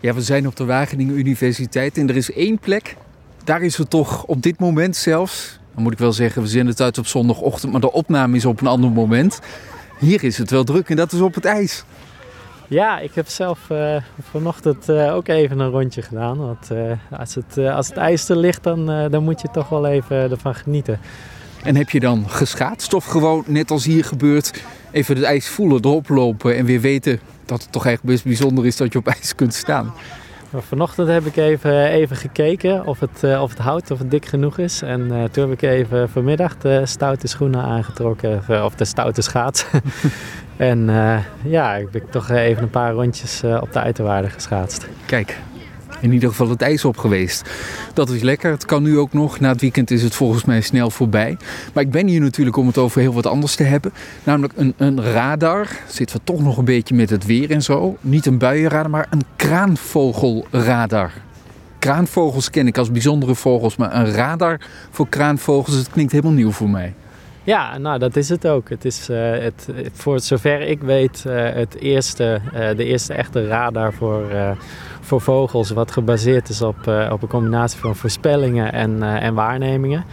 [0.00, 2.96] Ja, we zijn op de Wageningen Universiteit en er is één plek.
[3.44, 5.58] Daar is het toch op dit moment zelfs.
[5.74, 8.44] Dan moet ik wel zeggen, we zenden het uit op zondagochtend, maar de opname is
[8.44, 9.40] op een ander moment.
[9.98, 11.84] Hier is het wel druk en dat is op het ijs.
[12.68, 13.96] Ja, ik heb zelf uh,
[14.30, 16.38] vanochtend uh, ook even een rondje gedaan.
[16.38, 19.86] Want uh, als, het, als het ijs er ligt, dan, dan moet je toch wel
[19.86, 21.00] even ervan genieten.
[21.62, 25.84] En heb je dan geschaatst of gewoon, net als hier gebeurt, even het ijs voelen,
[25.84, 29.06] erop lopen en weer weten dat het toch eigenlijk best bijzonder is dat je op
[29.06, 29.92] ijs kunt staan?
[30.50, 34.26] Maar vanochtend heb ik even, even gekeken of het, of het hout of het dik
[34.26, 34.82] genoeg is.
[34.82, 39.64] En toen heb ik even vanmiddag de stoute schoenen aangetrokken, of de stoute schaats.
[40.60, 44.88] En uh, ja, ik heb toch even een paar rondjes op de uiterwaarde geschaatst.
[45.06, 45.38] Kijk,
[46.00, 47.50] in ieder geval het ijs op geweest.
[47.94, 48.50] Dat is lekker.
[48.50, 49.40] Het kan nu ook nog.
[49.40, 51.36] Na het weekend is het volgens mij snel voorbij.
[51.74, 53.92] Maar ik ben hier natuurlijk om het over heel wat anders te hebben.
[54.24, 55.68] Namelijk een, een radar.
[55.88, 57.96] Zitten we toch nog een beetje met het weer en zo.
[58.00, 61.12] Niet een buienradar, maar een kraanvogelradar.
[61.78, 64.60] Kraanvogels ken ik als bijzondere vogels, maar een radar
[64.90, 66.94] voor kraanvogels, het klinkt helemaal nieuw voor mij.
[67.50, 68.68] Ja, nou dat is het ook.
[68.68, 73.46] Het is uh, het, voor zover ik weet uh, het eerste, uh, de eerste echte
[73.46, 74.22] radar voor,
[75.00, 76.76] voor vogels wat gebaseerd is op,
[77.10, 80.04] op een combinatie van voorspellingen en, en waarnemingen.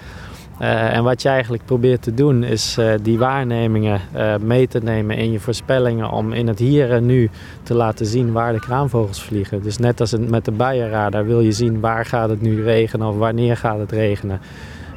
[0.59, 4.01] en wat je eigenlijk probeert te doen is die waarnemingen
[4.41, 7.29] mee te nemen in je voorspellingen om in het hier en nu
[7.63, 9.61] te laten zien waar de kraanvogels vliegen.
[9.61, 13.17] Dus net als met de buienradar wil je zien waar gaat het nu regenen of
[13.17, 14.39] wanneer gaat het regenen.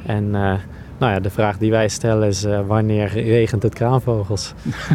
[0.07, 0.35] En
[1.01, 4.55] nou ja, de vraag die wij stellen is uh, wanneer regent het kraanvogels?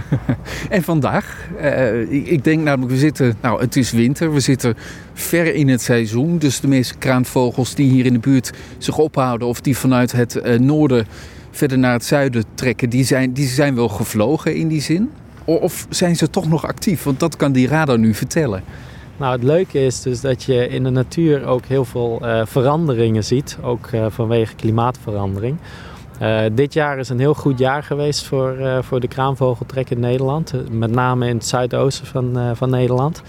[0.69, 4.75] en vandaag, uh, ik denk namelijk, we zitten, nou het is winter, we zitten
[5.13, 6.37] ver in het seizoen.
[6.37, 10.35] Dus de meeste kraanvogels die hier in de buurt zich ophouden of die vanuit het
[10.35, 11.05] uh, noorden
[11.51, 15.09] verder naar het zuiden trekken, die zijn, die zijn wel gevlogen in die zin?
[15.45, 17.03] Of zijn ze toch nog actief?
[17.03, 18.63] Want dat kan die radar nu vertellen.
[19.17, 23.57] Nou, het leuke is dus dat je in de natuur ook heel veel veranderingen ziet,
[23.61, 25.57] ook vanwege klimaatverandering.
[26.21, 29.99] Uh, dit jaar is een heel goed jaar geweest voor, uh, voor de kraanvogeltrek in
[29.99, 30.53] Nederland.
[30.71, 33.21] Met name in het zuidoosten van, van Nederland.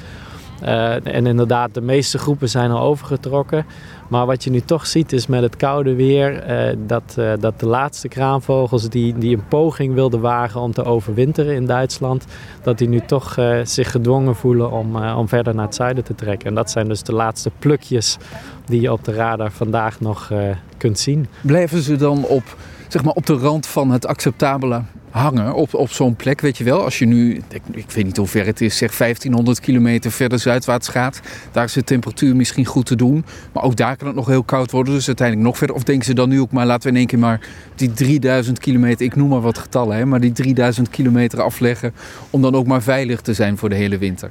[0.60, 3.66] en inderdaad, de meeste groepen zijn al overgetrokken.
[4.08, 6.44] Maar wat je nu toch ziet is met het koude weer
[6.86, 11.66] dat, dat de laatste kraanvogels die, die een poging wilden wagen om te overwinteren in
[11.66, 12.24] Duitsland,
[12.62, 16.48] dat die nu toch zich gedwongen voelen om, om verder naar het zuiden te trekken.
[16.48, 18.16] En dat zijn dus de laatste plukjes
[18.64, 20.32] die je op de radar vandaag nog
[20.76, 21.26] kunt zien.
[21.40, 22.56] Blijven ze dan op
[22.88, 24.82] zeg maar op de rand van het acceptabele
[25.16, 26.84] hangen op, op zo'n plek, weet je wel.
[26.84, 27.42] Als je nu,
[27.72, 31.20] ik, weet niet hoe ver het is, zeg 1500 kilometer verder zuidwaarts gaat.
[31.52, 33.24] Daar is de temperatuur misschien goed te doen.
[33.52, 35.76] Maar ook daar kan het nog heel koud worden, dus uiteindelijk nog verder.
[35.76, 37.40] Of denken ze dan nu ook maar, laten we in één keer maar
[37.74, 41.92] die 3000 kilometer, ik noem maar wat getallen, hè, maar die 3000 kilometer afleggen.
[42.30, 44.30] Om dan ook maar veilig te zijn voor de hele winter.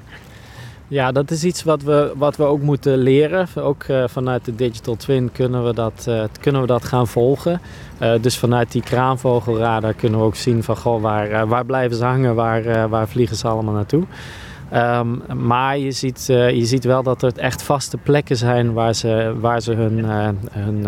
[0.88, 3.47] Ja, dat is iets wat we, wat we ook moeten leren.
[3.56, 7.62] Ook uh, vanuit de Digital Twin kunnen we dat, uh, kunnen we dat gaan volgen.
[8.01, 12.03] Uh, dus vanuit die kraanvogelradar kunnen we ook zien van goh, waar, waar blijven ze
[12.03, 14.03] hangen, waar, waar vliegen ze allemaal naartoe.
[14.74, 19.35] Um, maar je ziet, je ziet wel dat er echt vaste plekken zijn waar ze,
[19.40, 20.06] waar ze hun,
[20.51, 20.88] hun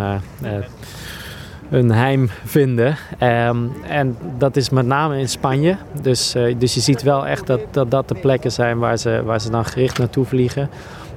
[1.70, 2.96] een heim vinden.
[3.24, 5.76] Um, en dat is met name in Spanje.
[6.02, 9.22] Dus, uh, dus je ziet wel echt dat, dat dat de plekken zijn waar ze,
[9.26, 10.70] waar ze dan gericht naartoe vliegen.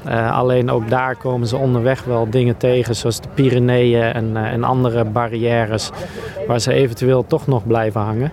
[0.06, 4.53] Uh, alleen ook daar komen ze onderweg wel dingen tegen, zoals de Pyreneeën en, uh,
[4.53, 5.91] en andere barrières,
[6.47, 8.33] waar ze eventueel toch nog blijven hangen.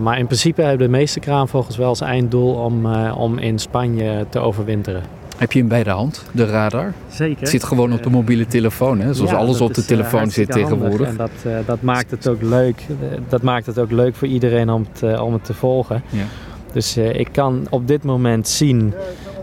[0.00, 4.38] maar in principe hebben de meeste kraanvogels wel als einddoel om, om in Spanje te
[4.38, 5.19] overwinteren.
[5.40, 6.92] Heb je hem bij de hand, de radar?
[7.08, 7.40] Zeker.
[7.40, 9.14] Het zit gewoon op de mobiele telefoon, hè?
[9.14, 11.08] zoals ja, alles op de telefoon uh, zit tegenwoordig.
[11.08, 12.86] En dat, uh, dat maakt het ook leuk.
[13.28, 16.02] Dat maakt het ook leuk voor iedereen om het, om het te volgen.
[16.08, 16.24] Ja.
[16.72, 18.94] Dus ik kan op dit moment zien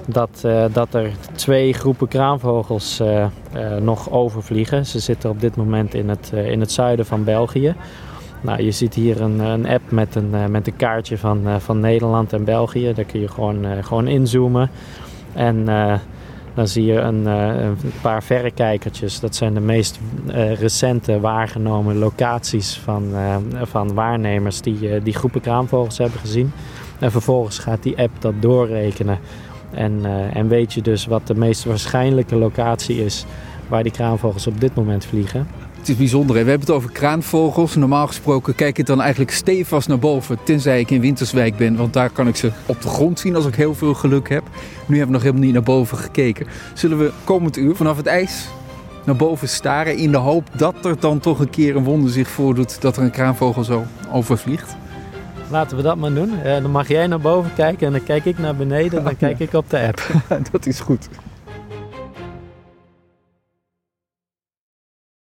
[0.08, 3.02] dat, dat er twee groepen kraanvogels
[3.82, 4.86] nog overvliegen.
[4.86, 7.76] Ze zitten op dit moment in het, in het zuiden van België.
[8.42, 12.34] Nou, je ziet hier een, een app met een, met een kaartje van, van Nederland
[12.34, 12.94] en België.
[12.94, 14.70] Daar kun je gewoon, gewoon inzoomen.
[15.38, 15.94] En uh,
[16.54, 19.20] dan zie je een, uh, een, paar verrekijkertjes.
[19.20, 23.12] Dat zijn de meest uh, recente waargenomen locaties van,
[23.62, 26.52] van waarnemers die, die groepen kraanvogels hebben gezien.
[27.00, 29.20] En vervolgens gaat die app dat doorrekenen.
[29.72, 33.26] En, en weet je dus wat de meest waarschijnlijke locatie is
[33.68, 35.48] waar die kraanvogels op dit moment vliegen.
[35.78, 36.36] Het is bijzonder.
[36.36, 36.44] Hè?
[36.44, 37.76] We hebben het over kraanvogels.
[37.76, 40.38] Normaal gesproken kijk ik dan eigenlijk stevast naar boven.
[40.44, 41.76] Tenzij ik in Winterswijk ben.
[41.76, 44.44] Want daar kan ik ze op de grond zien als ik heel veel geluk heb.
[44.86, 46.48] Nu hebben we nog helemaal niet naar boven gekeken.
[46.74, 48.48] Zullen we komend uur vanaf het ijs
[49.06, 49.98] naar boven staren.
[49.98, 52.82] In de hoop dat er dan toch een keer een wonder zich voordoet.
[52.82, 54.76] Dat er een kraanvogel zo overvliegt.
[55.50, 56.32] Laten we dat maar doen.
[56.44, 59.40] dan mag jij naar boven kijken en dan kijk ik naar beneden en dan kijk
[59.40, 60.02] ik op de app.
[60.52, 61.08] dat is goed.